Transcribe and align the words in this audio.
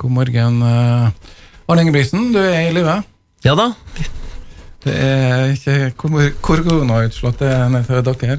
God 0.00 0.14
morgen. 0.16 0.62
eh, 0.64 1.10
Arne 1.70 1.82
Ingebrigtsen, 1.84 2.32
du 2.32 2.38
er 2.40 2.68
i 2.70 2.74
live. 2.74 2.96
Ja 3.44 3.54
da. 3.58 3.70
Det 4.80 4.94
er 4.96 5.50
ikke 5.52 5.74
kor- 6.00 6.32
koronautslått 6.40 7.42
ned 7.70 7.84
til 7.86 8.02
dere. 8.06 8.38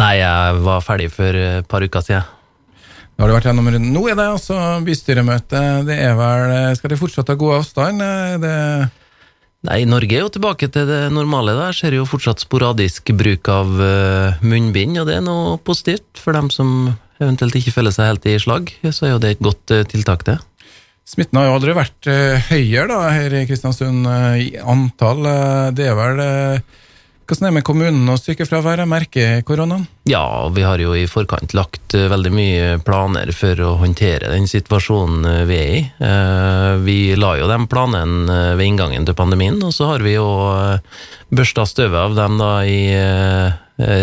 Nei, 0.00 0.14
jeg 0.18 0.62
var 0.64 0.80
ferdig 0.82 1.10
for 1.14 1.38
et 1.38 1.68
par 1.70 1.84
uker 1.86 2.02
siden. 2.02 2.24
Nå 3.12 3.22
har 3.22 3.28
du 3.30 3.34
vært 3.36 3.46
gjennom 3.46 3.68
runden. 3.70 3.92
Nå 3.94 4.02
er 4.10 4.16
det 4.18 4.24
altså 4.26 4.56
bystyremøte. 4.82 5.60
Det 5.86 5.98
er 6.00 6.16
vel 6.18 6.74
Skal 6.78 6.90
de 6.90 6.96
fortsatt 6.98 7.28
ha 7.30 7.34
god 7.38 7.58
avstand? 7.60 8.02
Det 8.42 8.56
Nei, 9.62 9.84
Norge 9.86 10.16
er 10.16 10.24
jo 10.24 10.32
tilbake 10.34 10.66
til 10.74 10.88
det 10.88 11.12
normale. 11.14 11.52
Der 11.54 11.72
ser 11.76 11.94
jo 11.94 12.02
fortsatt 12.08 12.40
sporadisk 12.42 13.12
bruk 13.14 13.46
av 13.52 13.68
eh, 13.78 14.40
munnbind, 14.42 14.98
og 14.98 15.06
det 15.06 15.20
er 15.20 15.22
noe 15.22 15.54
positivt. 15.62 16.18
For 16.18 16.34
dem 16.34 16.50
som 16.50 16.96
eventuelt 17.24 17.56
ikke 17.58 17.74
føler 17.74 17.94
seg 17.94 18.10
helt 18.10 18.28
i 18.28 18.38
slag, 18.42 18.72
så 18.90 19.06
er 19.06 19.14
jo 19.14 19.22
det 19.22 19.36
et 19.36 19.44
godt 19.44 19.74
eh, 19.74 19.86
tiltak, 19.88 20.26
det. 20.28 20.38
Smitten 21.08 21.40
har 21.40 21.48
jo 21.48 21.56
aldri 21.56 21.74
vært 21.76 22.08
eh, 22.10 22.52
høyere 22.52 22.88
da, 22.92 23.00
her 23.14 23.34
i 23.40 23.42
Kristiansund 23.48 24.06
eh, 24.06 24.38
i 24.44 24.48
antall. 24.60 25.26
Det 25.76 25.90
er 25.90 25.98
vel 25.98 26.24
Hvordan 27.22 27.46
er 27.46 27.52
det 27.52 27.56
med 27.56 27.64
kommunen 27.64 28.10
og 28.12 28.18
sykefraværet? 28.20 28.88
Merker 28.90 29.44
koronaen? 29.46 29.86
Ja, 30.10 30.50
vi 30.52 30.64
har 30.66 30.82
jo 30.82 30.90
i 30.98 31.06
forkant 31.08 31.54
lagt 31.56 31.94
veldig 31.94 32.32
mye 32.34 32.66
planer 32.84 33.30
for 33.32 33.56
å 33.62 33.70
håndtere 33.80 34.34
den 34.34 34.44
situasjonen 34.50 35.46
vi 35.48 35.56
er 35.56 35.70
i. 35.78 35.80
Vi 36.82 36.96
la 37.16 37.30
jo 37.38 37.48
de 37.48 37.58
planene 37.72 38.36
ved 38.58 38.66
inngangen 38.66 39.06
til 39.08 39.16
pandemien, 39.16 39.56
og 39.64 39.72
så 39.72 39.94
har 39.94 40.04
vi 40.04 40.18
jo 40.18 40.26
børsta 41.32 41.64
støvet 41.70 42.02
av 42.02 42.18
dem 42.18 42.36
da 42.42 42.52
i 42.68 42.82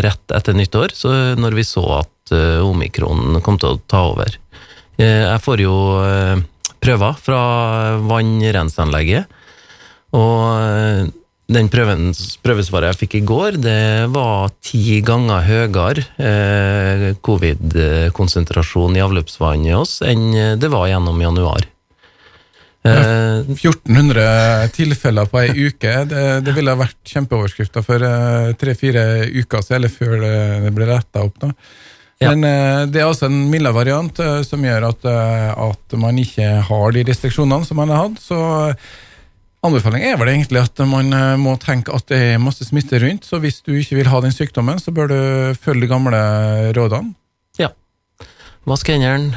rett 0.05 0.33
etter 0.35 0.57
nyttår, 0.57 0.93
så 0.95 1.11
når 1.39 1.57
vi 1.59 1.65
så 1.67 1.83
at 2.01 2.33
eh, 2.35 2.59
omikron 2.65 3.39
kom 3.45 3.57
til 3.61 3.75
å 3.75 3.81
ta 3.89 4.03
over. 4.11 4.35
Eh, 4.99 5.25
Jeg 5.29 5.43
får 5.45 5.63
jo 5.63 5.75
eh, 6.05 6.41
prøver 6.83 7.17
fra 7.23 7.39
vannrenseanlegget, 8.09 9.25
og 10.17 10.43
eh, 10.59 11.07
den 11.49 11.65
prøven, 11.73 12.11
prøvesvaret 12.45 12.91
jeg 12.91 12.99
fikk 13.03 13.15
i 13.17 13.23
går, 13.25 13.55
det 13.63 13.79
var 14.13 14.51
ti 14.61 14.99
ganger 15.01 15.47
høyere 15.47 16.03
eh, 16.21 17.07
covid-konsentrasjon 17.25 18.97
i 18.99 19.01
avløpsvannet 19.01 19.73
hos 19.79 19.95
enn 20.05 20.29
det 20.61 20.69
var 20.69 20.91
gjennom 20.91 21.17
januar. 21.23 21.65
Eh, 22.87 23.43
1400 23.51 24.69
tilfeller 24.71 25.27
på 25.27 25.41
ei 25.41 25.67
uke. 25.67 25.91
Det, 26.07 26.23
det 26.45 26.53
ville 26.55 26.71
ha 26.71 26.79
vært 26.79 26.99
kjempeoverskrifter 27.11 27.83
for 27.83 28.05
eh, 28.07 28.53
tre-fire 28.59 29.03
uker 29.35 29.65
siden, 29.65 29.81
eller 29.81 29.91
før 29.91 30.15
det, 30.23 30.35
det 30.67 30.73
ble 30.77 30.87
retta 30.87 31.25
opp. 31.27 31.35
da. 31.43 31.51
Ja. 32.19 32.33
Men 32.33 32.43
eh, 32.47 32.85
det 32.91 32.99
er 33.01 33.07
altså 33.07 33.29
en 33.29 33.45
mildere 33.51 33.75
variant 33.75 34.17
eh, 34.23 34.41
som 34.47 34.63
gjør 34.63 34.89
at, 34.89 35.05
eh, 35.07 35.51
at 35.69 35.99
man 35.99 36.17
ikke 36.19 36.47
har 36.67 36.95
de 36.95 37.03
restriksjonene 37.07 37.67
som 37.67 37.79
man 37.79 37.91
har 37.93 38.09
hatt. 38.09 38.19
Så 38.23 38.39
anbefalingen 39.63 40.13
er 40.13 40.19
vel 40.19 40.31
egentlig 40.33 40.61
at 40.63 40.79
man 40.87 41.11
eh, 41.15 41.35
må 41.39 41.55
tenke 41.63 41.95
at 41.95 42.07
det 42.11 42.19
er 42.33 42.43
masse 42.43 42.67
smitte 42.67 42.99
rundt. 43.03 43.27
Så 43.27 43.39
hvis 43.43 43.61
du 43.63 43.73
ikke 43.75 43.99
vil 44.01 44.11
ha 44.11 44.19
den 44.23 44.35
sykdommen, 44.35 44.79
så 44.83 44.91
bør 44.95 45.11
du 45.11 45.19
følge 45.59 45.83
de 45.87 45.91
gamle 45.91 46.23
rådene. 46.79 47.15
ja. 47.59 47.71
Vask 48.67 48.87
hendene. 48.91 49.35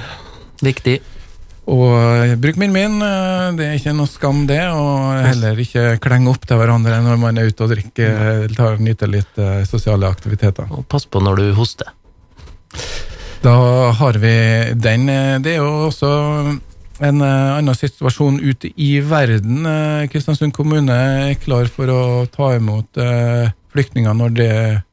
Viktig. 0.62 0.98
Og 1.70 1.92
eh, 2.26 2.32
bruk 2.42 2.56
min 2.58 2.72
min, 2.74 2.96
det 3.56 3.66
er 3.68 3.76
ikke 3.78 3.92
noe 3.94 4.10
skam 4.10 4.46
det. 4.48 4.60
Og 4.74 5.12
heller 5.28 5.60
ikke 5.62 5.84
klenge 6.02 6.32
opp 6.32 6.42
til 6.48 6.58
hverandre 6.58 6.98
når 7.04 7.20
man 7.22 7.38
er 7.38 7.52
ute 7.52 7.62
og 7.66 7.70
drikker, 7.70 8.16
eh, 8.42 8.54
tar 8.56 8.80
nyter 8.82 9.10
litt 9.12 9.38
eh, 9.38 9.62
sosiale 9.68 10.10
aktiviteter. 10.10 10.66
Og 10.74 10.82
pass 10.90 11.06
på 11.06 11.22
når 11.22 11.38
du 11.38 11.52
hoster. 11.58 11.92
Da 13.42 13.54
har 13.98 14.18
vi 14.22 14.34
den. 14.78 15.08
eh, 15.08 15.38
Det 15.42 15.54
er 15.56 15.62
jo 15.62 15.88
også 15.88 16.10
en 17.02 17.22
eh, 17.22 17.56
annen 17.58 17.74
situasjon 17.78 18.40
ute 18.42 18.72
i 18.76 18.96
verden. 19.00 19.62
Eh, 19.66 20.08
Kristiansund 20.12 20.52
kommune 20.54 20.92
er 21.30 21.34
klar 21.42 21.66
for 21.70 21.86
å 21.90 22.02
ta 22.30 22.52
imot 22.58 22.98
eh, 23.02 23.48
flyktninger 23.72 24.14
når 24.18 24.34
det 24.36 24.52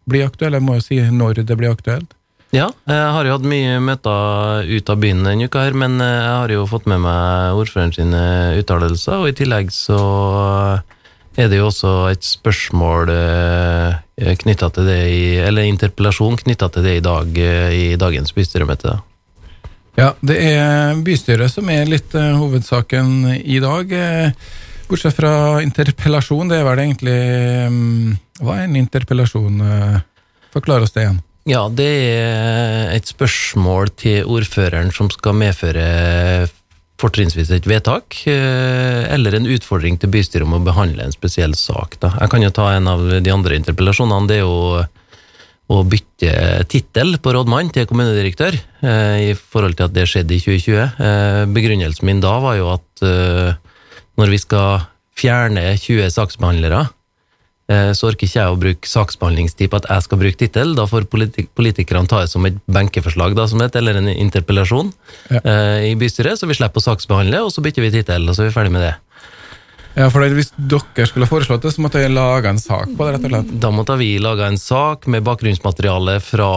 blir 0.10 0.26
aktuelt. 0.30 0.54
Jeg 0.58 0.66
må 0.66 0.78
jo 0.78 0.86
si 0.86 1.02
når 1.02 1.42
det 1.50 1.58
blir 1.60 1.74
aktuelt. 1.74 2.14
Ja, 2.50 2.72
jeg 2.90 3.10
har 3.14 3.28
jo 3.28 3.36
hatt 3.36 3.46
mye 3.46 3.76
møter 3.84 4.66
ut 4.66 4.90
av 4.90 5.02
byen 5.02 5.22
denne 5.22 5.46
uka 5.46 5.68
her, 5.68 5.76
men 5.78 6.00
eh, 6.02 6.16
jeg 6.16 6.38
har 6.42 6.54
jo 6.56 6.64
fått 6.70 6.88
med 6.90 7.04
meg 7.04 7.60
ordføreren 7.60 7.94
sine 7.94 8.24
uttalelser, 8.58 9.22
og 9.22 9.30
i 9.30 9.36
tillegg 9.38 9.70
så 9.74 10.00
er 11.38 11.52
det 11.52 11.60
jo 11.60 11.68
også 11.70 11.92
et 12.10 12.26
spørsmål 12.26 13.12
knytta 14.42 14.70
til 14.76 14.88
det 14.90 15.02
i 15.14 15.22
Eller 15.40 15.70
interpellasjon 15.70 16.40
knytta 16.42 16.70
til 16.74 16.84
det 16.84 16.96
i 16.98 17.06
dag 17.06 17.38
eh, 17.38 17.70
i 17.76 17.86
dagens 18.00 18.34
bystyremøte. 18.36 18.98
Ja, 20.00 20.14
det 20.24 20.38
er 20.54 21.00
bystyret 21.04 21.52
som 21.52 21.70
er 21.72 21.90
litt 21.90 22.14
eh, 22.16 22.36
hovedsaken 22.38 23.40
i 23.40 23.60
dag. 23.64 23.92
eh, 23.92 24.31
bortsett 24.90 25.16
fra 25.16 25.62
interpellasjon, 25.64 26.50
det 26.50 26.60
er 26.60 26.68
vel 26.68 26.84
egentlig 26.86 27.18
mm, 27.70 28.14
Hva 28.42 28.60
er 28.60 28.68
en 28.68 28.78
interpellasjon? 28.80 29.62
eh? 29.62 29.98
Forklar 30.54 30.81
oss 30.86 30.96
det 30.96 31.04
igjen. 31.06 31.20
Ja, 31.50 31.64
det 31.74 31.90
er 31.90 32.92
et 32.94 33.10
spørsmål 33.10 33.90
til 33.98 34.28
ordføreren 34.30 34.92
som 34.94 35.10
skal 35.10 35.38
medføre 35.40 36.48
fortrinnsvis 37.00 37.50
et 37.56 37.66
vedtak, 37.70 38.20
eh, 38.30 39.08
eller 39.10 39.38
en 39.38 39.48
utfordring 39.50 39.98
til 39.98 40.12
bystyret 40.14 40.46
om 40.46 40.58
å 40.60 40.64
behandle 40.64 41.08
en 41.08 41.16
spesiell 41.16 41.56
sak. 41.58 41.98
Da. 42.04 42.12
Jeg 42.20 42.30
kan 42.34 42.46
jo 42.46 42.52
ta 42.54 42.68
en 42.76 42.90
av 42.92 43.02
de 43.24 43.34
andre 43.34 43.58
interpellasjonene. 43.58 44.28
Det 44.30 44.38
er 44.38 44.44
jo 44.44 44.84
å 45.70 45.80
bytte 45.86 46.68
tittel 46.70 47.18
på 47.18 47.34
rådmann 47.34 47.72
til 47.74 47.88
kommunedirektør, 47.90 48.60
eh, 48.84 49.31
i 49.31 49.34
forhold 49.34 49.78
til 49.78 49.88
at 49.88 49.94
det 49.94 50.06
skjedde 50.12 50.36
i 50.36 50.44
2020. 50.44 50.86
Eh, 51.00 51.46
Begrunnelsen 51.50 52.06
min 52.06 52.22
da 52.22 52.38
var 52.40 52.58
jo 52.58 52.74
at 52.76 53.06
når 54.20 54.30
vi 54.30 54.38
skal 54.38 54.86
fjerne 55.20 55.66
20 55.80 56.12
saksbehandlere, 56.14 56.81
eh, 56.84 56.94
så 57.94 58.09
orker 58.09 58.25
ikke 58.25 58.40
jeg 58.40 58.53
å 58.53 58.59
bruke 58.59 58.90
saksbehandlingstid 58.90 59.69
på 59.69 59.78
at 59.81 59.90
jeg 59.91 60.06
skal 60.07 60.22
bruke 60.22 60.40
tittel. 60.41 60.75
Da 60.78 60.88
får 60.90 61.06
politik 61.12 61.50
politikerne 61.57 62.09
ta 62.09 62.24
det 62.24 62.31
som 62.31 62.46
et 62.50 62.57
benkeforslag, 62.66 63.35
da, 63.38 63.46
som 63.47 63.59
det 63.62 63.69
heter, 63.69 63.84
eller 63.84 64.00
en 64.02 64.09
interpellasjon 64.09 64.94
Ja. 65.30 65.41
eh, 65.44 65.91
i 65.91 65.96
bystyret, 65.96 66.40
så 66.40 66.47
vi 66.50 66.57
slipper 66.57 66.81
å 66.81 66.88
saksbehandle, 66.88 67.44
og 67.46 67.52
så 67.53 67.62
bytter 67.62 67.85
vi 67.85 67.91
tittel, 68.00 68.28
og 68.30 68.35
så 68.35 68.44
er 68.46 68.50
vi 68.50 68.57
ferdig 68.57 68.72
med 68.74 68.81
det. 68.88 68.96
Ja, 70.00 70.08
for 70.08 70.24
Hvis 70.32 70.54
dere 70.56 71.08
skulle 71.10 71.28
foreslått 71.28 71.66
det, 71.66 71.74
så 71.76 71.84
måtte 71.84 72.00
jeg 72.00 72.14
lage 72.14 72.48
en 72.48 72.62
sak 72.62 72.88
på 72.96 73.04
det. 73.04 73.18
rett 73.18 73.26
og 73.28 73.34
slett. 73.34 73.50
Da 73.60 73.72
måtte 73.76 73.98
vi 74.00 74.14
lage 74.24 74.48
en 74.48 74.58
sak 74.58 75.10
med 75.12 75.26
bakgrunnsmateriale 75.28 76.22
fra 76.24 76.52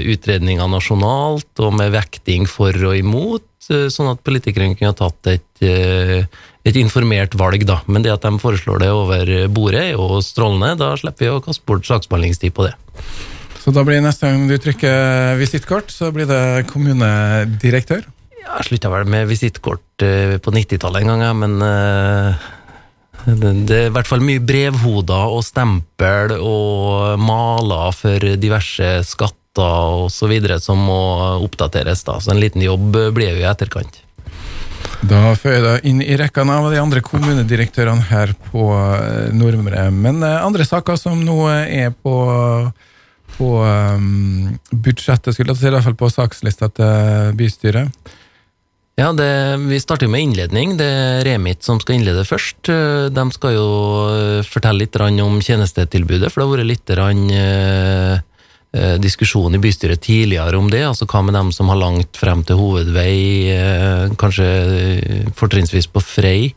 utredninga 0.00 0.64
nasjonalt, 0.72 1.50
og 1.60 1.74
med 1.76 1.92
vekting 1.92 2.48
for 2.48 2.72
og 2.72 2.96
imot, 2.96 3.68
eh, 3.68 3.90
sånn 3.92 4.14
at 4.14 4.24
politikerne 4.24 4.78
kunne 4.78 4.94
ha 4.94 4.96
tatt 4.96 5.26
et, 5.26 5.52
eh, 5.60 6.24
et 6.64 6.74
informert 6.74 7.36
valg, 7.36 7.66
da. 7.66 7.82
Men 7.86 8.00
det 8.00 8.12
at 8.12 8.22
de 8.22 8.38
foreslår 8.38 8.80
det 8.80 8.88
over 8.88 9.48
bordet, 9.48 9.92
er 9.92 9.92
jo 9.92 10.22
strålende. 10.24 10.78
Da 10.78 10.96
slipper 10.96 11.18
vi 11.18 11.36
å 11.36 11.44
kaste 11.44 11.66
bort 11.66 11.84
saksbehandlingstid 11.84 12.54
på 12.54 12.64
det. 12.64 12.74
Så 13.60 13.74
da 13.74 13.84
blir 13.84 14.00
neste 14.00 14.22
gang 14.22 14.48
du 14.48 14.56
trykker 14.56 15.36
visittkort, 15.36 15.88
så 15.88 16.10
blir 16.14 16.26
det 16.26 16.66
kommunedirektør. 16.68 18.04
Jeg 18.40 18.64
slutta 18.64 18.88
vel 18.88 19.04
med 19.04 19.28
visittkort 19.28 19.82
eh, 20.00 20.38
på 20.38 20.50
90-tallet 20.50 21.02
en 21.02 21.20
gang, 21.20 21.38
men 21.38 21.60
det, 23.26 23.74
er 23.74 23.88
i 23.88 23.92
hvert 23.94 24.06
fall 24.06 24.22
mye 24.22 24.42
brevhoder 24.42 25.34
og 25.34 25.42
stempel 25.42 26.36
og 26.38 27.18
maler 27.18 27.94
for 27.96 28.22
diverse 28.38 28.90
skatter 29.08 30.28
videre 30.30 30.60
som 30.60 30.78
må 30.78 31.00
oppdateres, 31.42 32.04
da. 32.06 32.20
Så 32.20 32.30
en 32.32 32.40
liten 32.42 32.62
jobb 32.62 32.92
blir 33.16 33.32
jo 33.32 33.42
i 33.42 33.48
etterkant. 33.48 34.02
Da 35.06 35.34
føyer 35.36 35.56
jeg 35.56 35.64
deg 35.64 35.86
inn 35.90 36.02
i 36.04 36.16
rekkene 36.18 36.56
av 36.56 36.68
de 36.72 36.80
andre 36.80 37.02
kommunedirektørene 37.04 38.06
her 38.08 38.32
på 38.48 38.68
eh, 38.74 39.32
Nordmøre. 39.36 39.88
Men 39.92 40.22
eh, 40.24 40.44
andre 40.44 40.66
saker 40.66 40.98
som 41.00 41.20
nå 41.24 41.36
er 41.50 41.92
på, 41.92 42.14
på 43.36 43.50
um, 43.62 44.54
budsjettet, 44.72 45.34
skulle 45.34 45.52
jeg 45.52 45.60
si, 45.60 45.68
i 45.68 45.74
hvert 45.74 45.86
fall 45.86 45.98
på 46.00 46.12
sakslista 46.12 46.70
til 46.74 47.36
bystyret. 47.38 48.14
Ja, 48.96 49.10
det, 49.12 49.56
Vi 49.68 49.76
starter 49.80 50.08
med 50.08 50.22
innledning. 50.24 50.78
Det 50.78 50.86
er 50.88 51.24
Remit 51.26 51.62
som 51.62 51.76
skal 51.82 51.98
innlede 51.98 52.22
først. 52.24 52.70
Eh, 52.72 53.10
De 53.12 53.24
skal 53.34 53.52
jo 53.52 53.66
eh, 54.08 54.46
fortelle 54.48 54.86
litt 54.86 54.96
om 54.96 55.36
tjenestetilbudet, 55.36 56.30
for 56.32 56.40
det 56.40 56.46
har 56.46 56.54
vært 56.54 56.70
litt 56.70 56.90
eh, 56.96 58.16
diskusjon 58.96 59.54
i 59.54 59.60
bystyret 59.60 60.00
tidligere 60.00 60.56
om 60.56 60.70
det. 60.72 60.80
altså 60.88 61.04
Hva 61.04 61.20
med 61.22 61.34
dem 61.36 61.52
som 61.52 61.68
har 61.68 61.76
langt 61.76 62.16
frem 62.16 62.42
til 62.44 62.56
hovedvei, 62.56 63.52
kanskje 64.16 64.48
fortrinnsvis 65.36 65.92
på 65.92 66.00
Frei? 66.00 66.54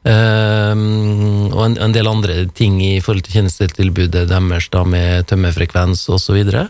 Og 0.00 1.60
en, 1.66 1.92
del 1.92 2.08
andre 2.08 2.46
ting 2.54 2.80
i 2.82 3.00
forhold 3.04 3.26
til 3.26 3.40
tjenestetilbudet 3.40 4.28
deres, 4.30 4.68
da 4.70 4.84
med 4.84 5.26
tømmerfrekvens 5.30 6.08
osv. 6.08 6.38
Eh, 6.38 6.50
Så 6.50 6.68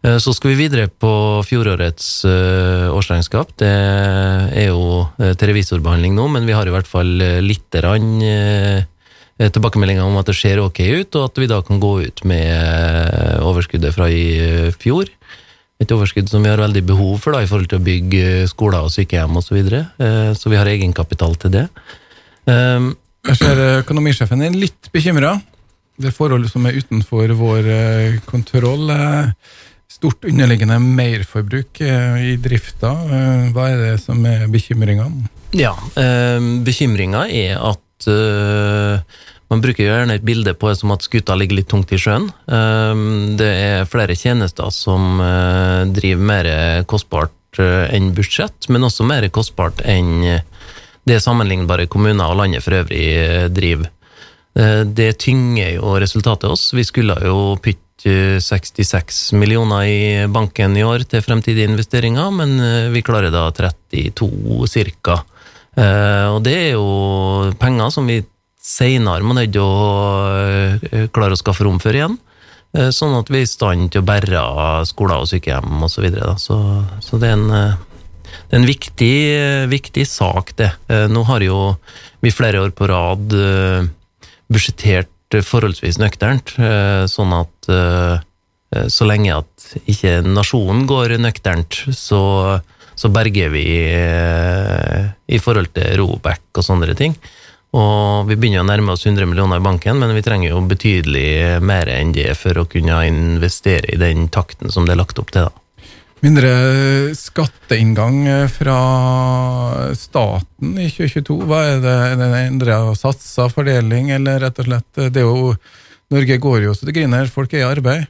skal 0.00 0.54
vi 0.54 0.56
videre 0.62 0.88
på 0.88 1.10
fjorårets 1.44 2.24
eh, 2.24 2.86
årsregnskap. 2.88 3.52
Det 3.60 3.68
er 3.68 4.70
jo 4.70 5.04
eh, 5.20 5.34
til 5.36 5.52
revisorbehandling 5.52 6.14
nå, 6.16 6.24
men 6.32 6.48
vi 6.48 6.56
har 6.56 6.66
i 6.68 6.72
hvert 6.72 6.88
fall 6.88 7.10
lite 7.18 7.42
litt 7.44 7.80
rann, 7.84 8.14
eh, 8.24 9.48
tilbakemeldinger 9.48 10.04
om 10.04 10.16
at 10.20 10.28
det 10.28 10.36
ser 10.36 10.60
ok 10.60 10.80
ut, 10.80 11.16
og 11.16 11.28
at 11.28 11.40
vi 11.40 11.48
da 11.48 11.60
kan 11.64 11.80
gå 11.80 11.92
ut 12.06 12.24
med 12.28 12.48
eh, 12.48 13.44
overskuddet 13.44 13.94
fra 13.96 14.08
i 14.12 14.24
eh, 14.40 14.72
fjor. 14.72 15.08
et 15.80 15.92
overskudd 15.92 16.28
som 16.28 16.42
vi 16.44 16.50
har 16.52 16.60
veldig 16.60 16.82
behov 16.84 17.20
for 17.24 17.32
da, 17.32 17.40
i 17.40 17.48
forhold 17.48 17.70
til 17.70 17.80
å 17.80 17.84
bygge 17.84 18.48
skoler 18.50 18.84
og 18.84 18.92
sykehjem 18.92 19.36
osv. 19.36 19.48
Så, 19.48 19.54
videre. 19.56 19.86
eh, 19.96 20.32
så 20.36 20.52
vi 20.52 20.58
har 20.60 20.68
egenkapital 20.68 21.36
til 21.40 21.54
det. 21.54 21.68
Um, 22.44 22.96
Jeg 23.28 23.36
ser 23.36 23.58
eh, 23.60 23.78
økonomisjefen 23.80 24.42
er 24.44 24.56
litt 24.56 24.90
bekymra. 24.92 25.38
Det 26.00 26.08
er 26.08 26.16
forhold 26.16 26.48
som 26.48 26.64
er 26.68 26.76
utenfor 26.80 27.32
vår 27.36 27.66
eh, 27.68 28.20
kontroll. 28.28 28.88
Stort 29.90 30.24
underliggende 30.24 30.78
merforbruk 30.78 31.80
eh, 31.82 32.18
i 32.30 32.36
drifta. 32.38 32.92
Eh, 33.10 33.48
Hva 33.54 33.66
er 33.72 33.80
det 33.82 33.96
som 34.04 34.22
er 34.28 34.44
bekymringene? 34.52 35.26
Ja, 35.56 35.72
eh, 35.98 36.38
bekymringa 36.66 37.24
er 37.26 37.58
at 37.58 37.86
man 39.50 39.60
bruker 39.60 39.84
gjerne 39.84 40.14
et 40.16 40.24
bilde 40.24 40.54
på 40.56 40.70
det 40.70 40.78
som 40.78 40.94
at 40.94 41.04
skuta 41.04 41.34
ligger 41.36 41.58
litt 41.58 41.68
tungt 41.68 41.90
i 41.92 41.98
sjøen. 42.00 42.30
Det 43.36 43.48
er 43.50 43.90
flere 43.92 44.14
tjenester 44.16 44.70
som 44.72 45.18
driver 45.92 46.22
mer 46.30 46.48
kostbart 46.88 47.60
enn 47.60 48.14
budsjett, 48.16 48.70
men 48.72 48.88
også 48.88 49.04
mer 49.04 49.26
kostbart 49.28 49.82
enn 49.84 50.24
det 51.04 51.18
sammenlignbare 51.20 51.90
kommuner 51.92 52.32
og 52.32 52.40
landet 52.40 52.64
for 52.64 52.78
øvrig 52.78 53.04
driver. 53.52 53.92
Det 54.96 55.10
tynger 55.20 55.74
jo 55.74 55.92
resultatet 56.00 56.48
oss. 56.56 56.70
Vi 56.72 56.86
skulle 56.88 57.20
jo 57.20 57.58
pytte 57.60 57.89
66 58.02 59.32
millioner 59.36 59.84
i 59.84 60.26
banken 60.32 60.76
i 60.76 60.84
år 60.86 61.04
til 61.08 61.22
fremtidige 61.24 61.68
investeringer, 61.68 62.30
men 62.32 62.56
eh, 62.60 62.88
vi 62.94 63.02
klarer 63.04 63.32
da 63.32 63.48
32 63.52 64.68
cirka. 64.70 65.20
Eh, 65.76 66.26
Og 66.32 66.40
det 66.46 66.54
er 66.56 66.70
jo 66.72 67.52
penger 67.60 67.92
som 67.92 68.08
vi 68.08 68.22
senere 68.60 69.24
må 69.24 69.36
til 69.40 69.60
å 69.60 69.76
eh, 70.40 71.06
klare 71.12 71.36
å 71.36 71.40
skaffe 71.40 71.64
rom 71.64 71.80
for 71.82 71.96
igjen. 71.96 72.18
Sånn 72.70 73.16
at 73.18 73.26
vi 73.26 73.40
er 73.40 73.42
i 73.42 73.50
stand 73.50 73.88
til 73.90 73.98
å 73.98 74.06
bære 74.06 74.40
skoler 74.86 75.24
og 75.24 75.26
sykehjem 75.26 75.80
osv. 75.82 75.90
Så, 75.90 76.02
videre, 76.04 76.34
så 76.38 76.58
Så 77.02 77.18
det 77.18 77.32
er 77.32 77.34
en 77.34 77.48
det 78.46 78.54
er 78.54 78.60
en 78.60 78.66
viktig, 78.66 79.16
viktig 79.72 80.04
sak, 80.06 80.52
det. 80.54 80.68
Nå 81.10 81.24
har 81.26 81.42
jo 81.42 81.56
vi 82.22 82.30
flere 82.30 82.62
år 82.62 82.70
på 82.70 82.86
rad 82.86 83.34
budsjettert 84.46 85.10
forholdsvis 85.38 86.00
nøkternt, 86.02 86.56
eh, 86.58 87.06
sånn 87.10 87.32
at 87.36 87.70
eh, 87.70 88.18
så 88.90 89.06
lenge 89.06 89.34
at 89.34 89.70
ikke 89.90 90.20
nasjonen 90.26 90.86
går 90.90 91.16
nøkternt, 91.22 91.84
så, 91.94 92.22
så 92.94 93.10
berger 93.10 93.50
vi 93.54 93.66
eh, 93.90 95.10
i 95.30 95.38
forhold 95.42 95.72
til 95.74 95.94
Robek 96.02 96.58
og 96.58 96.66
sånne 96.66 96.94
ting. 96.98 97.16
Og 97.70 98.26
vi 98.26 98.34
begynner 98.34 98.64
å 98.64 98.66
nærme 98.66 98.96
oss 98.96 99.06
100 99.06 99.28
millioner 99.30 99.60
i 99.60 99.64
banken, 99.64 99.98
men 100.02 100.14
vi 100.16 100.24
trenger 100.26 100.50
jo 100.50 100.62
betydelig 100.66 101.60
mer 101.62 101.90
enn 101.92 102.10
det 102.14 102.32
for 102.38 102.58
å 102.58 102.66
kunne 102.66 102.98
investere 103.06 103.94
i 103.94 103.98
den 104.00 104.26
takten 104.34 104.74
som 104.74 104.86
det 104.86 104.96
er 104.96 105.02
lagt 105.04 105.22
opp 105.22 105.30
til. 105.30 105.46
da. 105.46 105.69
Mindre 106.20 107.14
skatteinngang 107.16 108.26
eh, 108.28 108.48
fra 108.52 108.78
staten 109.96 110.74
i 110.76 110.88
2022. 110.92 111.36
Hva 111.48 111.60
er 111.64 111.78
det? 111.80 111.94
Er 112.10 112.18
det 112.20 112.40
endra 112.42 112.80
satser, 112.98 113.48
fordeling, 113.52 114.10
eller 114.12 114.42
rett 114.44 114.60
og 114.60 114.68
slett 114.68 115.00
eh, 115.00 115.08
Det 115.08 115.22
er 115.22 115.30
jo 115.30 115.54
Norge 116.10 116.36
går 116.42 116.66
jo 116.66 116.74
så 116.74 116.88
det 116.88 116.96
griner, 116.96 117.30
folk 117.30 117.54
er 117.54 117.62
i 117.62 117.68
arbeid. 117.70 118.04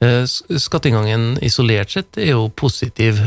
Eh, 0.00 0.22
Skatteinngangen 0.24 1.34
isolert 1.44 1.92
sett 1.92 2.16
er 2.16 2.32
jo 2.32 2.46
positiv. 2.48 3.20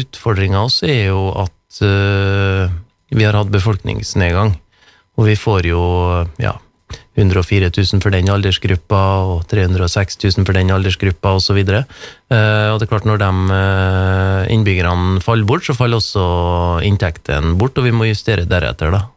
Utfordringa 0.00 0.64
oss 0.66 0.80
er 0.86 1.12
jo 1.12 1.28
at 1.38 1.56
vi 1.80 3.22
har 3.22 3.36
hatt 3.38 3.52
befolkningsnedgang. 3.54 4.56
Og 5.20 5.28
vi 5.28 5.36
får 5.38 5.68
jo 5.68 5.82
ja, 6.42 6.56
104 7.18 7.70
000 7.74 8.02
for 8.04 8.14
den 8.14 8.30
aldersgruppa 8.30 9.00
og 9.26 9.46
306 9.50 10.20
000 10.22 10.46
for 10.46 10.56
den 10.56 10.70
aldersgruppa 10.70 11.34
osv. 11.40 11.58
Og, 11.58 11.96
uh, 12.30 12.66
og 12.70 12.78
det 12.78 12.86
er 12.86 12.92
klart, 12.92 13.08
når 13.08 13.22
de 13.22 13.30
eh, 13.56 14.52
innbyggerne 14.54 15.22
faller 15.24 15.48
bort, 15.48 15.66
så 15.66 15.74
faller 15.76 15.98
også 15.98 16.22
inntekten 16.86 17.56
bort, 17.58 17.78
og 17.78 17.88
vi 17.88 17.94
må 17.94 18.06
justere 18.08 18.46
deretter, 18.48 18.94
da. 18.94 19.08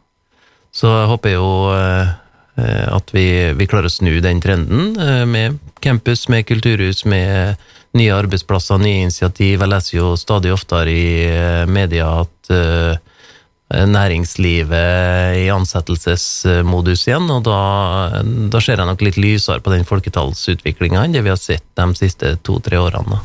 Så 0.74 0.90
jeg 0.90 1.10
håper 1.12 1.36
jo 1.36 1.48
eh, 1.70 2.10
eh, 2.58 2.86
at 2.96 3.14
vi, 3.14 3.26
vi 3.54 3.68
klarer 3.70 3.86
å 3.86 3.94
snu 3.94 4.16
den 4.24 4.42
trenden 4.42 4.96
eh, 4.98 5.22
med 5.28 5.60
campus, 5.84 6.26
med 6.32 6.48
kulturhus, 6.48 7.04
med 7.06 7.60
nye 7.94 8.14
arbeidsplasser, 8.14 8.80
nye 8.82 9.04
initiativ. 9.04 9.60
Jeg 9.60 9.70
leser 9.70 9.98
jo 10.00 10.14
stadig 10.18 10.50
oftere 10.54 10.90
i 10.90 11.06
eh, 11.28 11.62
media 11.70 12.10
at 12.24 12.50
eh, 12.50 13.13
næringslivet 13.72 15.38
i 15.40 15.46
ansettelsesmodus 15.50 17.06
igjen, 17.08 17.30
og 17.32 17.46
da, 17.46 17.60
da 18.52 18.60
ser 18.60 18.76
jeg 18.76 18.88
nok 18.90 19.04
litt 19.06 19.16
lysere 19.16 19.64
på 19.64 19.72
den 19.72 19.86
folketallsutviklinga 19.88 21.00
enn 21.04 21.16
det 21.16 21.24
vi 21.24 21.32
har 21.32 21.40
sett 21.40 21.64
de 21.78 21.86
siste 21.98 22.36
to-tre 22.44 22.76
årene. 22.82 23.22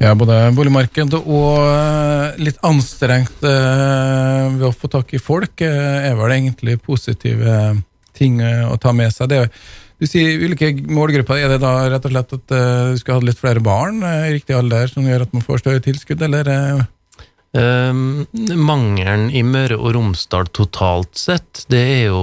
Ja, 0.00 0.14
både 0.16 0.46
boligmarked 0.56 1.12
og 1.18 1.58
eh, 1.60 2.38
litt 2.40 2.56
anstrengt 2.64 3.44
eh, 3.44 4.46
ved 4.54 4.64
å 4.70 4.72
få 4.72 4.88
tak 4.88 5.12
i 5.12 5.20
folk 5.20 5.60
eh, 5.60 6.08
er 6.08 6.16
vel 6.16 6.32
egentlig 6.38 6.78
positive 6.80 7.74
ting 8.16 8.40
eh, 8.40 8.64
å 8.64 8.78
ta 8.80 8.94
med 8.96 9.12
seg. 9.12 9.28
Det, 9.28 9.42
du 10.00 10.08
sier 10.08 10.40
ulike 10.40 10.72
målgrupper. 10.88 11.42
Er 11.44 11.52
det 11.52 11.60
da 11.60 11.74
rett 11.92 12.08
og 12.08 12.14
slett 12.14 12.32
at 12.38 12.56
eh, 12.56 12.94
du 12.94 13.02
skal 13.02 13.20
ha 13.20 13.26
litt 13.28 13.42
flere 13.42 13.60
barn 13.60 14.00
eh, 14.00 14.30
i 14.30 14.38
riktig 14.38 14.56
alder, 14.56 14.88
som 14.88 15.04
gjør 15.04 15.26
at 15.26 15.36
man 15.36 15.44
får 15.44 15.60
større 15.66 15.84
tilskudd, 15.84 16.24
eller? 16.24 16.48
Eh, 17.54 17.90
Um, 17.90 18.28
mangelen 18.54 19.24
i 19.34 19.40
Møre 19.42 19.74
og 19.74 19.96
Romsdal 19.96 20.46
totalt 20.54 21.18
sett, 21.18 21.64
det 21.66 21.80
er 21.82 22.04
jo 22.12 22.20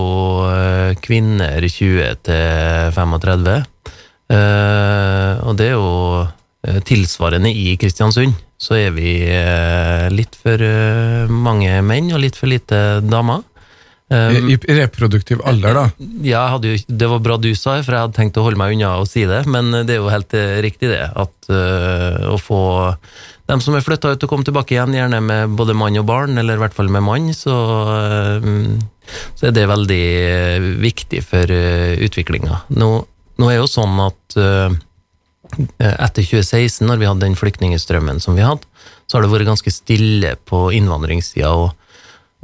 uh, 0.48 0.96
kvinner 1.04 1.60
20 1.68 2.22
til 2.24 2.94
35. 2.96 3.58
Uh, 4.32 5.34
og 5.44 5.60
det 5.60 5.68
er 5.68 5.76
jo 5.76 5.92
uh, 6.24 6.80
tilsvarende 6.88 7.52
i 7.52 7.76
Kristiansund. 7.76 8.40
Så 8.58 8.74
er 8.74 8.94
vi 8.96 9.12
eh, 9.30 10.08
litt 10.10 10.34
for 10.42 10.62
eh, 10.66 11.30
mange 11.30 11.78
menn 11.86 12.10
og 12.16 12.24
litt 12.24 12.38
for 12.40 12.50
lite 12.50 13.04
damer. 13.06 13.44
Um, 14.08 14.48
I 14.48 14.56
reproduktiv 14.56 15.42
alder, 15.44 15.76
da. 15.76 16.06
ja, 16.24 16.46
jo, 16.64 16.76
det 16.88 17.08
var 17.12 17.20
bra 17.20 17.36
du 17.44 17.50
sa 17.60 17.74
det, 17.76 17.84
for 17.84 17.92
jeg 17.92 18.06
hadde 18.06 18.16
tenkt 18.16 18.38
å 18.40 18.46
holde 18.46 18.60
meg 18.62 18.78
unna 18.78 18.94
å 19.02 19.08
si 19.08 19.26
det, 19.28 19.42
men 19.52 19.68
det 19.84 19.98
er 19.98 20.00
jo 20.00 20.08
helt 20.08 20.36
eh, 20.38 20.62
riktig 20.64 20.94
det, 20.94 21.02
at 21.12 21.50
uh, 21.52 22.30
å 22.32 22.38
få 22.40 22.62
dem 23.52 23.60
som 23.64 23.76
er 23.76 23.84
flytta 23.84 24.14
ut 24.16 24.24
og 24.24 24.32
komme 24.32 24.48
tilbake 24.48 24.78
igjen, 24.78 24.96
gjerne 24.96 25.20
med 25.24 25.58
både 25.60 25.76
mann 25.76 26.00
og 26.00 26.08
barn, 26.08 26.40
eller 26.40 26.56
i 26.56 26.64
hvert 26.64 26.78
fall 26.78 26.88
med 26.92 27.04
mann, 27.04 27.28
så, 27.36 27.58
eh, 27.98 28.48
så 29.36 29.50
er 29.50 29.56
det 29.58 29.68
veldig 29.74 30.06
viktig 30.86 31.24
for 31.28 31.52
uh, 31.52 32.00
utviklinga. 32.08 32.62
Nå, 32.80 32.92
nå 33.44 33.50
er 33.52 33.60
jo 33.60 33.68
sånn 33.68 34.00
at 34.06 34.40
uh, 34.40 34.72
etter 35.84 36.24
2016, 36.24 36.88
når 36.88 37.04
vi 37.04 37.12
hadde 37.12 37.26
den 37.26 37.36
flyktningstrømmen 37.40 38.24
som 38.24 38.40
vi 38.40 38.48
hadde, 38.48 38.64
så 39.08 39.18
har 39.18 39.28
det 39.28 39.34
vært 39.36 39.52
ganske 39.52 39.72
stille 39.72 40.38
på 40.48 40.70
innvandringssida. 40.80 41.52
og 41.52 41.76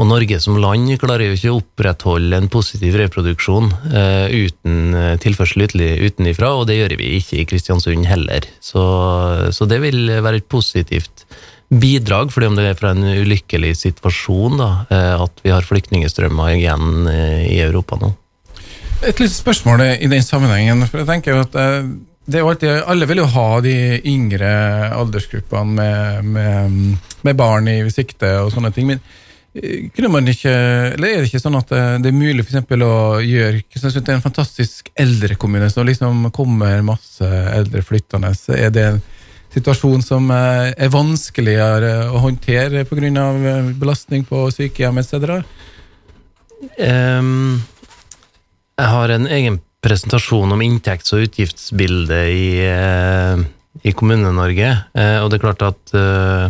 og 0.02 0.08
Norge 0.10 0.40
som 0.42 0.58
land 0.58 0.90
klarer 1.02 1.28
jo 1.28 1.36
ikke 1.38 1.52
å 1.52 1.60
opprettholde 1.60 2.38
en 2.40 2.50
positiv 2.52 2.96
reproduksjon 2.98 3.70
eh, 3.94 4.34
uten 4.48 4.96
eh, 4.98 5.12
tilførsel 5.22 5.68
utenifra, 5.68 6.50
og 6.58 6.66
det 6.70 6.80
gjør 6.80 6.96
vi 6.98 7.12
ikke 7.20 7.42
i 7.42 7.46
Kristiansund 7.50 8.08
heller. 8.10 8.48
Så, 8.58 8.82
så 9.54 9.70
det 9.70 9.84
vil 9.86 10.10
være 10.10 10.42
et 10.42 10.50
positivt 10.50 11.28
bidrag, 11.70 12.34
fordi 12.34 12.50
om 12.50 12.58
det 12.58 12.72
er 12.72 12.80
fra 12.80 12.96
en 12.96 13.06
ulykkelig 13.06 13.76
situasjon 13.84 14.58
da, 14.58 14.72
eh, 14.90 15.14
at 15.28 15.46
vi 15.46 15.54
har 15.54 15.70
flyktningstrømmer 15.70 16.58
igjen 16.58 17.06
i 17.14 17.62
Europa 17.62 18.02
nå. 18.02 18.16
Et 19.06 19.20
lite 19.20 19.36
spørsmål 19.36 19.86
i 19.94 20.10
den 20.10 20.26
sammenhengen. 20.26 20.88
for 20.88 21.04
jeg 21.04 21.12
tenker 21.12 21.36
jo 21.36 21.44
at 21.44 21.54
det 22.24 22.40
er 22.40 22.48
alltid, 22.48 22.70
Alle 22.88 23.06
vil 23.06 23.20
jo 23.20 23.30
ha 23.30 23.50
de 23.62 23.76
yngre 24.10 24.54
aldersgruppene 24.96 25.76
med, 25.76 26.24
med, 26.24 27.12
med 27.22 27.38
barn 27.38 27.68
i 27.68 27.82
sikte 27.92 28.40
og 28.42 28.54
sånne 28.56 28.72
ting. 28.74 28.88
men 28.88 29.04
kunne 29.54 30.10
man 30.10 30.28
ikke, 30.28 30.52
eller 30.96 31.12
Er 31.12 31.20
det 31.22 31.30
ikke 31.30 31.42
sånn 31.44 31.60
at 31.60 31.72
eh, 31.76 31.98
det 32.02 32.10
er 32.10 32.16
mulig 32.18 32.46
for 32.48 32.86
å 32.86 32.96
gjøre 33.22 33.62
Kristiansund 33.68 34.08
til 34.08 34.16
en 34.16 34.24
fantastisk 34.24 34.90
eldrekommune, 34.98 35.70
som 35.70 35.86
liksom 35.86 36.32
kommer 36.34 36.82
masse 36.86 37.28
eldre 37.28 37.84
flyttende? 37.86 38.34
Er 38.58 38.74
det 38.74 38.86
en 38.88 39.04
situasjon 39.54 40.02
som 40.02 40.32
eh, 40.34 40.72
er 40.74 40.94
vanskeligere 40.94 42.10
å 42.10 42.24
håndtere 42.24 42.86
pga. 42.90 43.28
belastning 43.78 44.26
på 44.26 44.48
sykehjem 44.56 44.98
etc.? 45.04 45.46
Um, 46.80 47.62
jeg 48.80 48.90
har 48.90 49.14
en 49.14 49.30
egen 49.30 49.60
presentasjon 49.84 50.56
om 50.56 50.62
inntekts- 50.64 51.14
og 51.14 51.28
utgiftsbildet 51.28 52.26
i, 52.32 52.48
eh, 52.66 53.44
i 53.84 53.94
Kommune-Norge, 53.94 54.70
eh, 54.96 55.18
og 55.22 55.30
det 55.30 55.38
er 55.38 55.44
klart 55.44 55.66
at 55.68 55.94
eh, 55.94 56.50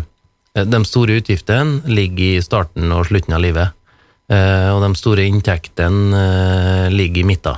de 0.54 0.84
store 0.86 1.16
utgiftene 1.22 1.82
ligger 1.90 2.36
i 2.38 2.42
starten 2.46 2.92
og 2.94 3.08
slutten 3.10 3.34
av 3.34 3.42
livet, 3.42 3.70
eh, 4.30 4.70
og 4.74 4.82
de 4.86 4.94
store 5.00 5.24
inntektene 5.26 6.20
eh, 6.20 6.90
ligger 6.94 7.22
i 7.24 7.28
midten. 7.32 7.58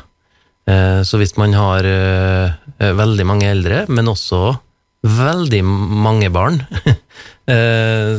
Eh, 0.67 1.01
Så 1.03 1.17
hvis 1.19 1.35
man 1.37 1.53
har 1.53 1.83
eh, 1.83 2.51
veldig 2.79 3.25
mange 3.27 3.49
eldre, 3.51 3.85
men 3.91 4.07
også 4.07 4.55
veldig 5.05 5.63
mange 5.67 6.29
barn, 6.33 6.61
eh, 7.51 8.15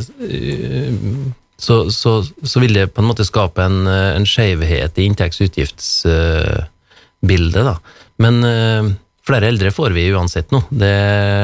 så, 1.57 1.89
så, 1.89 2.21
så 2.45 2.59
vil 2.61 2.73
det 2.77 2.91
på 2.93 3.01
en 3.01 3.09
måte 3.09 3.25
skape 3.25 3.63
en, 3.65 3.87
en 3.89 4.25
skjevhet 4.29 4.93
i 5.01 5.07
inntekts-utgiftsbildet, 5.09 7.63
da. 7.65 7.75
Men 8.21 8.37
eh, 8.45 8.85
flere 9.27 9.49
eldre 9.51 9.71
får 9.73 9.89
vi 9.97 10.11
uansett 10.13 10.51
nå. 10.53 10.61
Det 10.69 10.93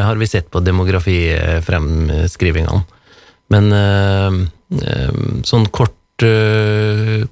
har 0.06 0.16
vi 0.22 0.28
sett 0.30 0.52
på 0.54 0.62
demografifremskrivingene. 0.64 2.86
Men 3.52 3.70
sånn 5.46 5.66
kort, 5.74 6.24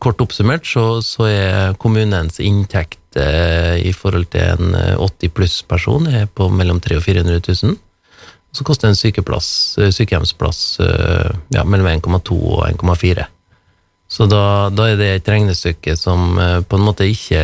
kort 0.04 0.24
oppsummert 0.24 0.68
så, 0.68 0.86
så, 1.06 1.28
er 1.30 1.78
kommunens 1.82 2.42
inntekt 2.44 3.00
i 3.18 3.92
forhold 3.96 4.30
til 4.32 4.46
en 4.54 4.76
80 5.02 5.34
pluss-person 5.36 6.08
er 6.12 6.28
på 6.32 6.48
mellom 6.52 6.80
300 6.84 7.00
og 7.00 7.08
400 7.08 7.42
000. 7.64 7.80
Så 8.52 8.66
koster 8.68 8.92
en 8.92 9.00
sykehjemsplass 9.00 10.62
ja, 11.56 11.64
mellom 11.64 11.88
1,2 11.88 12.36
og 12.36 12.66
1,4. 12.68 13.28
Så 14.12 14.28
da, 14.28 14.68
da, 14.76 14.90
er 14.92 14.98
det 15.00 15.10
et 15.16 15.30
regnestykke 15.32 15.96
som 15.96 16.36
på 16.36 16.80
en 16.80 16.84
måte 16.84 17.08
ikke 17.08 17.44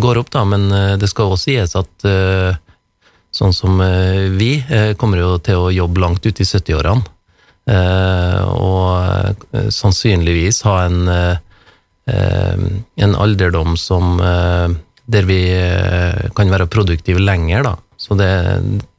går 0.00 0.20
opp, 0.22 0.32
da, 0.32 0.46
men 0.48 0.68
det 1.00 1.10
skal 1.12 1.34
også 1.34 1.50
sies 1.50 1.76
at 1.76 2.08
sånn 3.38 3.52
som 3.52 3.76
vi 4.40 4.54
kommer 5.00 5.20
jo 5.20 5.36
til 5.44 5.66
å 5.66 5.72
jobbe 5.72 6.00
langt 6.00 6.24
ut 6.24 6.40
i 6.40 6.48
70-årene, 6.48 7.04
og 7.68 9.44
sannsynligvis 9.74 10.62
ha 10.64 10.76
en, 10.86 11.10
en 12.08 13.16
alderdom 13.24 13.76
som 13.76 14.16
der 15.08 15.28
vi 15.28 15.40
kan 16.36 16.52
være 16.52 16.68
produktive 16.72 17.20
lenger, 17.20 17.66
da. 17.66 17.74
Det, 18.18 18.32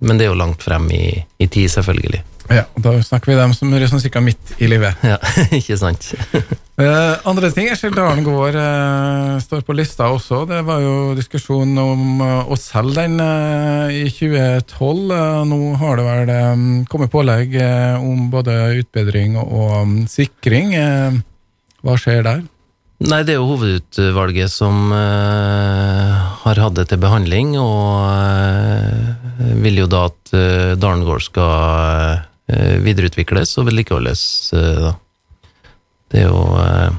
men 0.05 0.19
det 0.19 0.27
er 0.27 0.31
jo 0.33 0.37
langt 0.37 0.61
frem 0.65 0.89
i, 0.93 1.03
i 1.39 1.47
tid, 1.47 1.69
selvfølgelig. 1.73 2.21
Ja, 2.49 2.63
Da 2.81 2.95
snakker 3.03 3.29
vi 3.29 3.37
dem 3.37 3.51
som 3.53 3.73
er 3.77 3.85
sånn 3.89 4.01
cirka 4.01 4.21
midt 4.23 4.55
i 4.57 4.67
livet. 4.69 4.97
Ja, 5.05 5.19
ikke 5.59 5.77
sant. 5.77 6.07
uh, 6.33 7.15
andre 7.29 7.51
ting 7.53 7.69
Eskil 7.69 7.93
Dalen 7.93 8.25
gård 8.25 8.57
uh, 8.57 9.37
står 9.43 9.61
på 9.67 9.75
lista 9.77 10.09
også. 10.09 10.43
Det 10.49 10.63
var 10.65 10.81
jo 10.81 11.13
diskusjon 11.17 11.77
om 11.77 12.23
uh, 12.23 12.49
å 12.49 12.57
selge 12.57 13.05
den 13.05 13.21
i 13.93 14.05
2012. 14.09 15.13
nå 15.49 15.59
har 15.81 15.99
det 15.99 16.05
vel 16.07 16.31
um, 16.33 16.63
kommet 16.89 17.13
pålegg 17.13 17.53
om 18.01 18.29
både 18.33 18.55
utbedring 18.81 19.37
og 19.41 19.75
um, 19.83 19.99
sikring. 20.09 20.73
hva 21.85 21.97
skjer 22.01 22.25
der? 22.25 22.41
Nei, 22.99 23.21
det 23.23 23.31
er 23.31 23.37
jo 23.39 23.47
hovedutvalget 23.53 24.51
som 24.51 24.89
har 24.91 26.59
hatt 26.59 26.75
det 26.75 26.89
til 26.89 26.99
behandling, 26.99 27.53
og 27.61 28.03
vil 29.63 29.79
jo 29.85 29.87
da 29.87 30.01
at 30.09 30.33
Dalen 30.81 31.05
gård 31.07 31.23
skal 31.23 32.19
Eh, 32.19 32.28
videreutvikles 32.83 33.57
og 33.59 33.69
vedlikeholdes. 33.69 34.23
Eh, 34.53 34.81
da. 34.85 34.95
Det 36.09 36.23
er 36.23 36.27
jo 36.29 36.41
eh, 36.61 36.97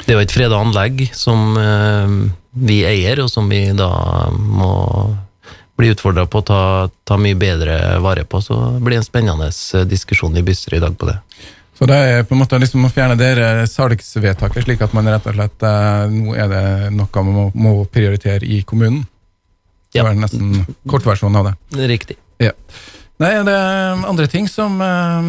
det 0.00 0.14
er 0.14 0.16
jo 0.16 0.24
et 0.24 0.32
freda 0.32 0.56
anlegg 0.56 1.02
som 1.14 1.52
vi 2.56 2.78
eier, 2.88 3.20
og 3.20 3.28
som 3.30 3.50
vi 3.52 3.60
da 3.76 3.90
må 4.32 4.70
bli 5.76 5.90
utfordra 5.92 6.24
på 6.24 6.40
å 6.40 6.46
ta, 6.48 6.62
ta, 7.04 7.18
mye 7.20 7.36
bedre 7.38 7.76
vare 8.02 8.24
på. 8.24 8.40
Så 8.42 8.56
det 8.78 8.80
blir 8.86 8.96
en 8.96 9.04
spennende 9.06 9.50
diskusjon 9.86 10.38
i 10.40 10.42
bystyret 10.42 10.80
i 10.80 10.82
dag 10.86 10.96
på 10.98 11.10
det. 11.10 11.18
Så 11.76 11.86
det 11.88 11.98
er 12.00 12.24
på 12.24 12.34
en 12.34 12.40
måte 12.40 12.58
liksom 12.60 12.88
å 12.88 12.90
fjerne 12.92 13.18
det 13.20 13.68
salgsvedtaket, 13.70 14.64
slik 14.64 14.82
at 14.88 14.96
man 14.96 15.12
rett 15.12 15.28
og 15.28 15.36
slett 15.36 15.68
nå 16.16 16.34
er 16.34 16.50
det 16.50 16.64
noe 16.96 17.24
man 17.28 17.36
må, 17.36 17.46
må 17.54 17.76
prioritere 17.92 18.44
i 18.48 18.62
kommunen? 18.64 19.04
Det 19.92 20.00
er 20.00 20.16
nesten 20.16 20.64
kortversjonen 20.88 21.40
av 21.40 21.50
det. 21.50 21.86
Riktig. 21.92 22.16
Ja. 22.40 22.52
Nei, 23.20 23.34
det 23.44 23.52
er 23.52 24.04
andre 24.08 24.24
ting 24.32 24.46
som 24.48 24.78
uh, 24.80 25.26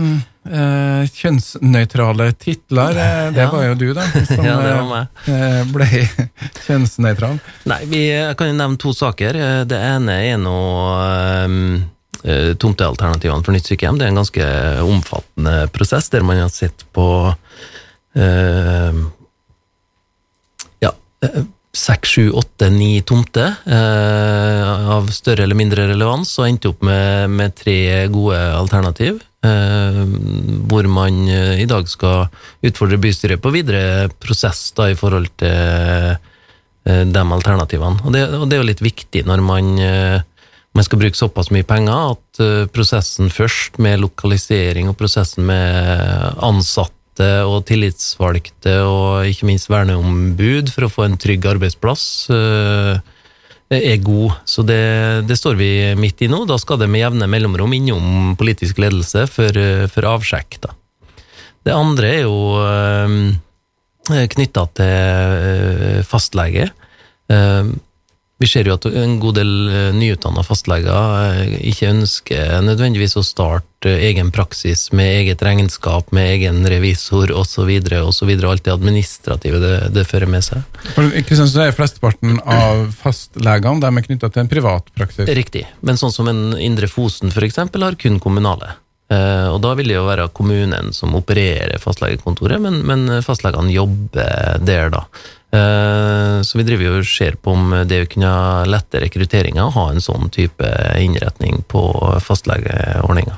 uh, 0.48 1.02
kjønnsnøytrale 1.12 2.30
titler. 2.40 2.96
Uh, 2.96 3.32
det 3.36 3.44
ja. 3.44 3.50
var 3.52 3.66
jo 3.66 3.74
du, 3.82 3.88
da, 3.98 4.06
som 4.30 4.46
ja, 4.48 4.54
det 4.64 4.76
var 4.78 4.88
meg. 4.88 5.74
ble 5.74 5.90
kjønnsnøytral. 6.68 7.42
Nei, 7.68 7.82
vi 7.92 8.06
kan 8.40 8.54
jo 8.54 8.56
nevne 8.62 8.80
to 8.80 8.96
saker. 8.96 9.42
Det 9.68 9.82
ene 9.92 10.22
er 10.30 10.40
nå 10.40 10.60
tomtealternativene 12.62 13.44
for 13.44 13.56
nytt 13.56 13.68
sykehjem. 13.68 13.98
Det 13.98 14.06
er 14.06 14.12
en 14.14 14.22
ganske 14.22 14.48
omfattende 14.86 15.56
prosess, 15.74 16.08
der 16.14 16.24
man 16.24 16.40
har 16.44 16.52
sett 16.54 16.86
på 16.94 17.08
sju, 22.12 22.32
åtte, 22.32 22.70
ni 22.70 23.02
tomter 23.08 23.54
eh, 23.66 24.90
av 24.96 25.08
større 25.16 25.46
eller 25.46 25.58
mindre 25.58 25.88
relevans, 25.90 26.34
og 26.40 26.48
endte 26.48 26.72
opp 26.72 26.84
med, 26.86 27.32
med 27.32 27.56
tre 27.58 28.08
gode 28.12 28.40
alternativ. 28.58 29.22
Eh, 29.42 30.02
hvor 30.70 30.86
man 30.92 31.24
eh, 31.32 31.64
i 31.64 31.70
dag 31.70 31.88
skal 31.90 32.28
utfordre 32.68 33.00
bystyret 33.02 33.42
på 33.42 33.54
videre 33.56 34.12
prosess 34.22 34.68
da, 34.78 34.92
i 34.92 34.98
forhold 35.00 35.32
til 35.42 35.56
eh, 35.56 37.06
de 37.08 37.24
alternativene. 37.24 38.04
Og 38.06 38.14
det, 38.14 38.26
og 38.38 38.46
det, 38.46 38.58
er 38.58 38.62
jo 38.62 38.70
litt 38.70 38.86
viktig 38.86 39.26
når 39.30 39.46
man, 39.46 39.72
eh, 39.82 40.20
man 40.78 40.88
skal 40.88 41.02
bruke 41.02 41.18
såpass 41.18 41.50
mye 41.56 41.68
penger, 41.68 42.18
at 42.18 42.44
eh, 42.44 42.70
prosessen 42.76 43.32
først 43.34 43.82
med 43.82 44.04
lokalisering 44.04 44.92
og 44.92 45.00
prosessen 45.00 45.48
med 45.50 46.42
ansatte 46.44 47.01
ansatte 47.22 47.46
og 47.48 47.66
tillitsvalgte 47.68 48.76
og 48.86 49.30
ikke 49.30 49.48
minst 49.48 49.70
verneombud 49.70 50.72
for 50.72 50.86
å 50.86 50.92
få 50.92 51.06
en 51.06 51.18
trygg 51.18 51.46
arbeidsplass 51.46 52.30
eh, 52.30 53.00
er 53.72 53.98
god. 54.04 54.34
Så 54.46 54.64
det, 54.64 55.28
det, 55.28 55.38
står 55.38 55.56
vi 55.56 55.96
midt 55.96 56.22
i 56.22 56.28
nå. 56.28 56.46
Da 56.46 56.58
skal 56.58 56.80
det 56.80 56.90
med 56.90 57.02
jevne 57.02 57.28
mellomrom 57.28 57.74
innom 57.74 58.36
politisk 58.38 58.80
ledelse 58.80 59.28
for, 59.28 59.52
for 59.92 60.08
avsjekk. 60.08 60.60
Da. 60.62 60.74
Det 61.64 61.74
andre 61.74 62.08
er 62.10 62.22
jo 62.26 62.60
eh, 62.66 64.28
knytta 64.36 64.68
til 64.76 64.92
eh, 64.92 66.04
fastlege. 66.04 66.72
Vi 68.42 68.48
ser 68.50 68.66
jo 68.66 68.74
at 68.74 68.88
en 68.90 69.20
god 69.22 69.38
del 69.38 69.52
eh, 69.70 69.88
nyutdanna 69.94 70.42
fastleger 70.46 70.90
eh, 71.38 71.56
ikke 71.70 71.92
ønsker 71.92 72.64
nødvendigvis 72.66 73.14
å 73.20 73.24
starte 73.26 73.92
egen 73.92 74.32
praksis 74.34 74.88
med 74.98 75.10
eget 75.20 75.42
regnskap, 75.46 76.10
med 76.16 76.30
egen 76.36 76.64
revisor 76.70 77.34
osv., 77.38 77.70
osv. 78.02 78.32
Alt 78.50 78.66
det 78.66 78.74
administrative 78.74 79.62
det, 79.62 79.74
det 79.94 80.06
fører 80.10 80.30
med 80.32 80.46
seg. 80.46 80.66
Ikke 81.22 81.38
synes 81.38 81.54
det 81.54 81.68
er 81.68 81.76
Flesteparten 81.78 82.40
av 82.42 82.88
fastlegene 83.02 83.84
de 83.84 83.92
er 83.92 84.08
knytta 84.10 84.32
til 84.32 84.44
en 84.46 84.52
privat 84.52 84.90
praksis? 84.98 85.30
Riktig, 85.38 85.68
men 85.86 86.02
sånn 86.02 86.14
som 86.14 86.30
en 86.32 86.56
Indre 86.58 86.90
Fosen 86.90 87.30
f.eks. 87.30 87.62
har 87.62 88.00
kun 88.02 88.18
kommunale. 88.24 88.74
Eh, 89.12 89.48
og 89.52 89.60
da 89.62 89.76
vil 89.78 89.92
det 89.92 90.00
jo 90.00 90.08
være 90.08 90.32
kommunen 90.34 90.94
som 90.98 91.14
opererer 91.20 91.78
fastlegekontoret, 91.84 92.62
men, 92.64 92.82
men 92.88 93.22
fastlegene 93.26 93.74
jobber 93.74 94.58
der, 94.66 94.90
da. 94.94 95.06
Eh, 95.52 96.42
så 96.48 96.58
vi 96.58 96.64
driver 96.64 96.88
jo 96.88 97.00
og 97.02 97.08
ser 97.08 97.36
på 97.36 97.52
om 97.52 97.74
det 97.88 98.04
å 98.06 98.10
kunne 98.10 98.32
lette 98.72 99.02
rekrutteringa 99.04 99.66
å 99.68 99.74
ha 99.76 99.90
en 99.92 100.04
sånn 100.04 100.32
type 100.32 100.68
innretning 101.02 101.62
på 101.72 101.84
fastlegeordninga. 102.24 103.36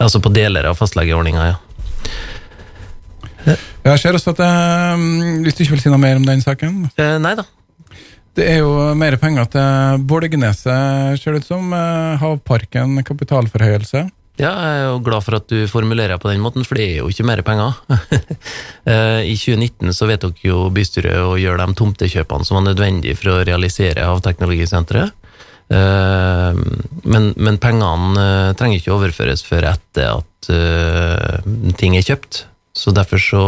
Altså 0.00 0.20
på 0.24 0.32
deler 0.34 0.66
av 0.70 0.78
fastlegeordninga, 0.80 1.46
ja. 1.52 1.58
Jeg 3.80 4.00
ser 4.02 4.16
også 4.16 4.34
at 4.34 4.42
jeg, 4.44 5.04
Hvis 5.44 5.56
du 5.56 5.62
ikke 5.64 5.72
vil 5.72 5.80
si 5.80 5.92
noe 5.92 6.02
mer 6.02 6.18
om 6.20 6.26
den 6.26 6.42
saken? 6.44 6.82
Eh, 7.00 7.16
nei 7.22 7.32
da. 7.38 7.46
Det 8.36 8.46
er 8.46 8.60
jo 8.60 8.70
mer 8.96 9.16
penger 9.20 9.48
til 9.50 10.02
Borgneset, 10.08 11.18
ser 11.20 11.34
det 11.34 11.42
ut 11.42 11.48
som. 11.48 11.72
Eh, 11.74 12.20
Havparken 12.20 13.00
kapitalforhøyelse. 13.06 14.04
Ja, 14.40 14.50
jeg 14.56 14.76
er 14.78 14.86
jo 14.88 15.00
glad 15.04 15.24
for 15.26 15.36
at 15.36 15.50
du 15.52 15.68
formulerer 15.68 16.16
på 16.20 16.30
den 16.30 16.40
måten, 16.40 16.64
for 16.64 16.78
det 16.78 16.86
er 16.86 17.00
jo 17.02 17.10
ikke 17.12 17.28
mer 17.28 17.44
penger. 17.46 17.76
Eh, 18.90 19.28
I 19.28 19.34
2019 19.36 19.92
så 19.92 20.06
vedtok 20.08 20.38
jo 20.40 20.62
bystyret 20.72 21.18
å 21.20 21.34
gjøre 21.38 21.66
de 21.68 21.76
tomtekjøpene 21.76 22.46
som 22.48 22.56
var 22.56 22.62
nødvendige 22.64 23.18
for 23.18 23.34
å 23.34 23.42
realisere 23.44 24.06
Havteknologisenteret. 24.08 25.12
Eh, 25.68 26.60
men, 27.04 27.26
men 27.36 27.58
pengene 27.60 28.24
eh, 28.24 28.52
trenger 28.56 28.80
ikke 28.80 28.94
overføres 28.96 29.44
før 29.44 29.68
etter 29.74 30.16
at 30.16 30.48
ting 31.76 31.98
er 31.98 32.06
kjøpt. 32.08 32.46
Så 32.72 32.96
derfor 32.96 33.20
så 33.20 33.44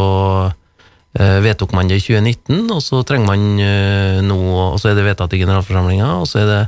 vedtok 1.16 1.72
man 1.72 1.88
det 1.88 2.02
i 2.02 2.04
2019, 2.04 2.68
og 2.76 2.84
så 2.84 3.00
trenger 3.08 3.32
man 3.32 4.26
nå 4.28 4.38
Og 4.66 4.78
så 4.80 4.90
er 4.90 4.98
det 4.98 5.06
vedtatt 5.08 5.32
i 5.32 5.40
generalforsamlinga, 5.40 6.12
og 6.20 6.28
så 6.28 6.42
er 6.44 6.50
det 6.50 6.62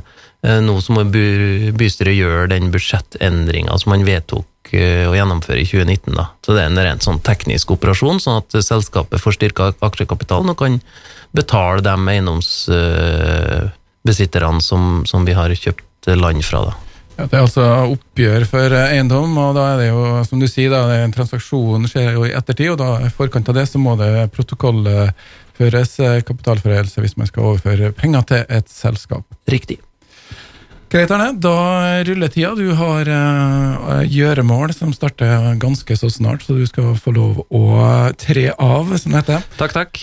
Eh, 0.45 0.61
som 0.61 0.77
så 0.81 0.93
må 0.93 1.03
bystyret 1.09 2.13
gjøre 2.15 2.47
den 2.53 2.71
budsjettendringa 2.73 3.77
som 3.81 3.89
man 3.95 4.05
vedtok 4.05 4.73
eh, 4.77 5.05
å 5.09 5.13
gjennomføre 5.17 5.61
i 5.63 5.67
2019. 5.67 6.13
Da. 6.13 6.25
Så 6.45 6.49
det 6.53 6.61
er 6.61 6.67
en 6.69 6.85
rent 6.85 7.03
sånn 7.05 7.23
teknisk 7.25 7.71
operasjon, 7.73 8.21
sånn 8.21 8.39
at 8.43 8.49
selskapet 8.61 9.23
får 9.23 9.33
styrka 9.39 9.63
aksjekapitalen 9.85 10.51
og 10.53 10.59
kan 10.61 10.73
betale 11.35 11.79
de 11.83 11.95
eiendomsbesitterne 12.13 14.61
som, 14.63 14.81
som 15.09 15.21
vi 15.27 15.33
har 15.35 15.49
kjøpt 15.49 16.05
land 16.13 16.41
fra. 16.45 16.59
Da. 16.69 16.73
Ja, 17.15 17.23
det 17.31 17.37
er 17.37 17.45
altså 17.45 17.65
oppgjør 17.93 18.43
for 18.51 18.73
eiendom, 18.75 19.37
og 19.39 19.55
da 19.55 19.69
er 19.71 19.77
det 19.79 19.87
jo, 19.87 20.01
som 20.27 20.41
du 20.41 20.47
sier, 20.51 20.69
da, 20.73 20.81
en 20.99 21.13
transaksjon 21.15 21.87
skjer 21.89 22.09
jo 22.17 22.25
i 22.27 22.33
ettertid, 22.35 22.73
og 22.73 22.79
da 22.81 22.89
i 23.07 23.13
forkant 23.13 23.49
av 23.49 23.55
det 23.57 23.65
så 23.71 23.77
må 23.79 23.93
det 23.99 24.27
protokollføres 24.35 25.91
eh, 26.03 26.23
kapitalforhøyelse 26.27 27.01
hvis 27.01 27.17
man 27.17 27.27
skal 27.31 27.43
overføre 27.53 27.93
penger 27.95 28.21
til 28.29 28.41
et 28.59 28.67
selskap. 28.71 29.23
Riktig. 29.49 29.79
Greit, 30.95 31.11
Arne. 31.11 31.33
Da 31.43 32.03
ruller 32.07 32.29
tida. 32.31 32.53
Du 32.55 32.69
har 32.79 33.09
uh, 33.11 33.97
gjøremål 34.07 34.71
som 34.71 34.93
starter 34.95 35.57
ganske 35.59 35.97
så 35.99 36.07
snart, 36.07 36.45
så 36.45 36.55
du 36.55 36.63
skal 36.69 36.93
få 36.95 37.11
lov 37.17 37.41
å 37.51 37.65
tre 38.15 38.45
av, 38.55 38.93
som 39.01 39.11
det 39.11 39.25
heter. 39.25 39.43
Takk, 39.59 39.75
takk. 39.75 39.99